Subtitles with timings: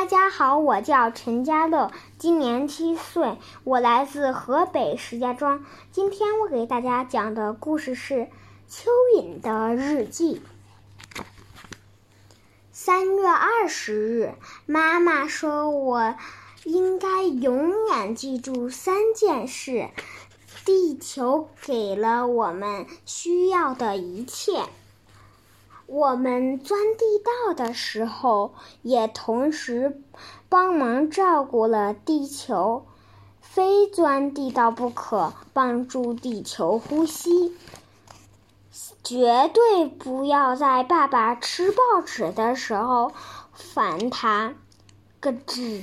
[0.00, 5.62] 大家好，我叫陈家乐，今年七岁，我来自河北石家庄。
[5.92, 8.14] 今天我给大家讲的故事是
[8.66, 10.40] 《蚯蚓的日记》。
[12.72, 14.32] 三月二十日，
[14.64, 16.14] 妈妈说我
[16.64, 19.90] 应该永远记住三件事：
[20.64, 24.62] 地球给了我们需要的一切。
[25.92, 30.00] 我们钻地道的时候，也同时
[30.48, 32.86] 帮忙照顾了地球。
[33.40, 37.56] 非钻地道不可，帮助地球呼吸。
[39.02, 43.10] 绝对不要在爸爸吃报纸的时候
[43.52, 44.54] 烦他。
[45.18, 45.82] 咯吱。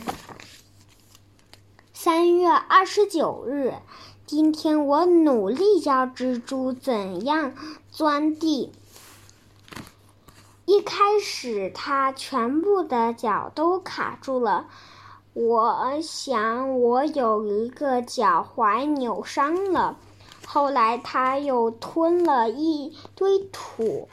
[1.91, 3.73] 三月二十九日，
[4.25, 7.53] 今天我努力教蜘蛛怎样
[7.91, 8.71] 钻地。
[10.67, 14.67] 一开始，他全部的脚都卡住了。
[15.31, 19.97] 我想，我有一个脚踝扭伤了。
[20.45, 24.09] 后来，他又吞了一堆土。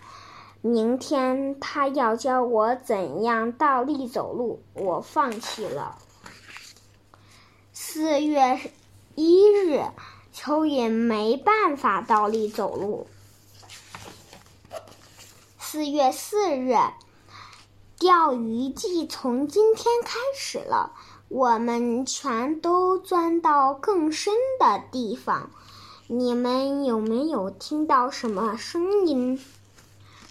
[0.60, 4.62] 明天，他要教我怎样倒立走路。
[4.74, 5.98] 我放弃了。
[7.72, 8.60] 四月
[9.16, 9.82] 一日，
[10.32, 13.08] 蚯蚓没办法倒立走路。
[15.74, 16.76] 四月四日，
[17.98, 20.92] 钓鱼季从今天开始了。
[21.28, 25.50] 我们全都钻到更深的地方。
[26.06, 29.44] 你们有没有听到什么声音？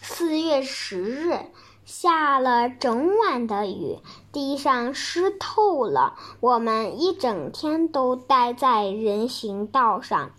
[0.01, 1.37] 四月十日，
[1.83, 3.99] 下了整晚的雨，
[4.31, 6.17] 地上湿透了。
[6.39, 10.31] 我们一整天都待在人行道上。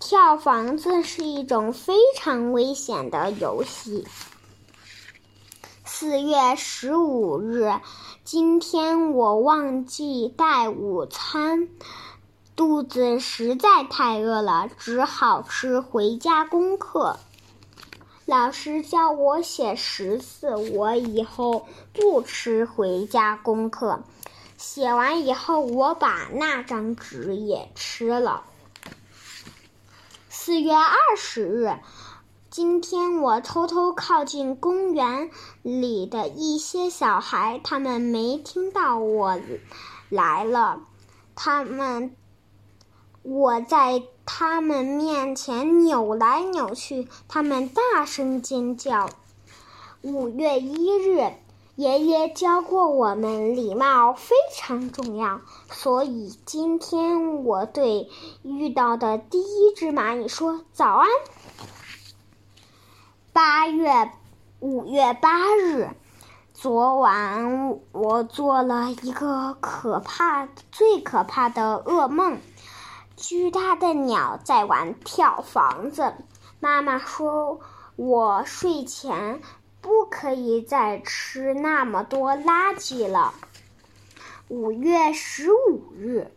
[0.00, 4.06] 跳房子是一种非常危险的游戏。
[5.84, 7.72] 四月十五日，
[8.22, 11.68] 今天我忘记带午餐，
[12.54, 17.18] 肚子实在太饿了，只好吃回家功课。
[18.24, 24.04] 老师叫我写十次，我以后不吃回家功课。
[24.56, 28.44] 写完以后，我把那张纸也吃了。
[30.48, 31.78] 四月二十日，
[32.48, 39.38] 今天我偷偷靠近公园里的一些小孩，他们没听到我
[40.08, 40.80] 来了。
[41.34, 42.16] 他们，
[43.20, 49.10] 我在他们面前扭来扭去，他们大声尖叫。
[50.00, 51.30] 五月一日。
[51.78, 55.40] 爷爷教过我们，礼貌非常重要。
[55.70, 58.10] 所以今天我对
[58.42, 61.08] 遇到的第一只蚂蚁说：“早安。”
[63.32, 64.10] 八月
[64.58, 65.90] 五月八日，
[66.52, 72.40] 昨晚我做了一个可怕、最可怕的噩梦。
[73.16, 76.12] 巨大的鸟在玩跳房子。
[76.58, 77.60] 妈妈说
[77.94, 79.40] 我睡前。
[79.80, 83.34] 不可以再吃那么多垃圾了。
[84.48, 86.32] 五月十五日，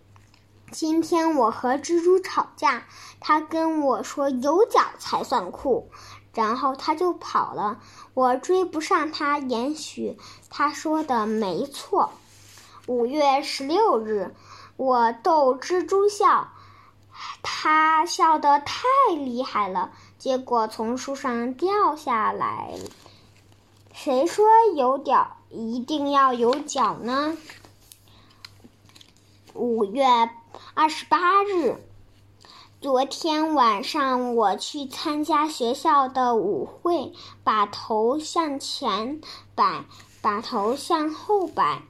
[0.72, 2.84] 今天我和蜘蛛吵架，
[3.20, 5.90] 他跟我说有脚才算酷，
[6.34, 7.80] 然后他就跑了。
[8.14, 10.18] 我追不上他，也许
[10.50, 12.12] 他说的没错。
[12.88, 14.36] 五月十六日，
[14.76, 16.50] 我逗蜘蛛笑，
[17.42, 18.84] 他笑得太
[19.16, 22.74] 厉害了，结果从树上掉下来。
[24.04, 27.38] 谁说有脚一定要有脚呢？
[29.54, 30.04] 五月
[30.74, 31.76] 二十八日，
[32.82, 37.14] 昨天晚上我去参加学校的舞会，
[37.44, 39.22] 把头向前
[39.54, 39.86] 摆，
[40.20, 41.84] 把头向后摆。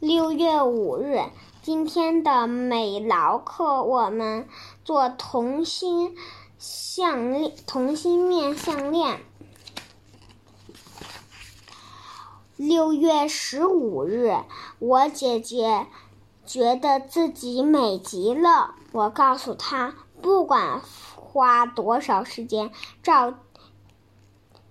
[0.00, 1.20] 六月五日，
[1.62, 4.48] 今天的美劳课，我们
[4.84, 6.16] 做同心
[6.58, 9.20] 项链，同心面项链。
[12.56, 14.36] 六月十五日，
[14.78, 15.86] 我姐姐
[16.44, 18.74] 觉得自己美极了。
[18.92, 20.82] 我告诉她，不管
[21.16, 22.70] 花多少时间
[23.02, 23.34] 照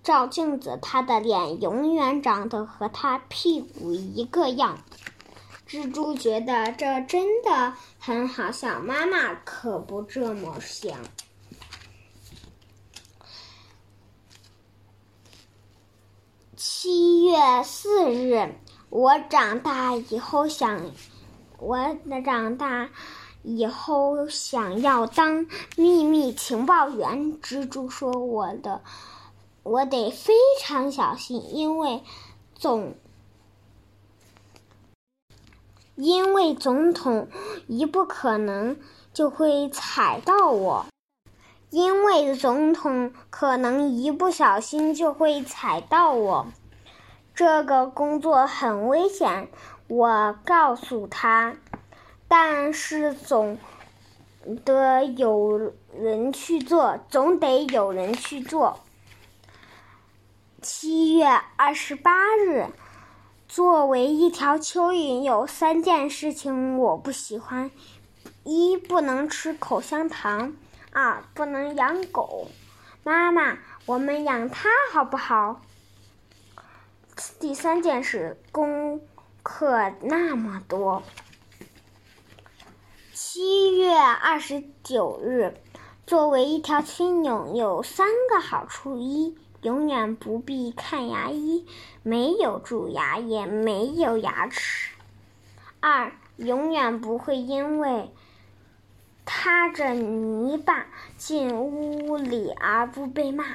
[0.04, 4.80] 照镜子，她的脸永远长得和她屁股一个样。
[5.68, 11.00] 蜘蛛觉得这真的很好笑，妈妈可不这么想。
[16.56, 18.56] 七月四日，
[18.90, 20.92] 我长大以后想，
[21.60, 21.78] 我
[22.26, 22.90] 长大
[23.42, 25.48] 以后想要当
[25.78, 27.40] 秘密情报员。
[27.42, 28.82] 蜘蛛说：“我的，
[29.64, 32.04] 我得非常小心，因为
[32.54, 32.96] 总。”
[35.96, 37.30] 因为总统
[37.68, 38.78] 一不可能
[39.14, 40.86] 就会踩到我，
[41.70, 46.48] 因为总统可能一不小心就会踩到我。
[47.34, 49.50] 这个工作很危险，
[49.88, 51.56] 我告诉他，
[52.28, 53.58] 但是总
[54.66, 58.82] 得有人去做，总得有人去做。
[60.62, 61.26] 七月
[61.56, 62.68] 二十八日，
[63.48, 67.72] 作为一条蚯蚓，有三件事情我不喜欢：
[68.44, 70.52] 一、不能吃口香糖；
[70.92, 72.50] 二、不能养狗。
[73.04, 73.58] 妈妈，
[73.88, 75.62] 我们养它好不好？
[77.40, 79.02] 第三件事，功
[79.44, 81.04] 课那么多。
[83.14, 85.56] 七月二十九日，
[86.08, 91.68] 作为一条青蛹，有三个好处：一、永远不必看牙医，
[92.02, 94.96] 没有蛀牙，也没有牙齿；
[95.80, 98.12] 二、永远不会因为
[99.26, 100.88] 踏着泥巴
[101.18, 103.46] 进屋里而不被骂，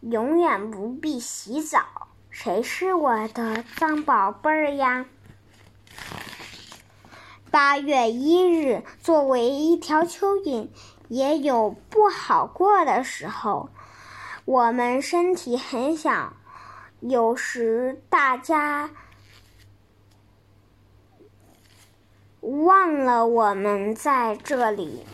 [0.00, 2.05] 永远不必洗澡。
[2.38, 5.06] 谁是我的脏宝贝儿呀？
[7.50, 10.68] 八月一日，作为一条蚯蚓，
[11.08, 13.70] 也有不好过的时候。
[14.44, 16.34] 我们身体很小，
[17.00, 18.90] 有时大家
[22.42, 25.06] 忘了我们在这里。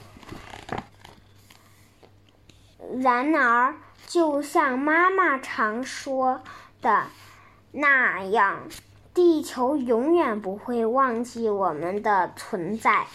[3.00, 3.76] 然而，
[4.08, 6.42] 就像妈妈常说
[6.82, 7.06] 的
[7.70, 8.68] 那样，
[9.14, 13.06] 地球永远不会忘记我们的存在。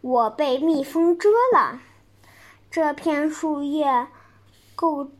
[0.00, 1.80] 我被蜜蜂蛰了。
[2.70, 4.06] 这片树叶
[4.74, 5.10] 够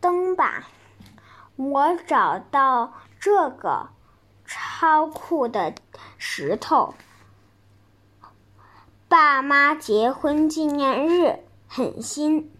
[0.00, 0.68] 灯吧？
[1.56, 3.90] 我找到这个
[4.46, 5.74] 超酷的
[6.16, 6.94] 石头。
[9.08, 12.50] 爸妈结婚纪念日很新。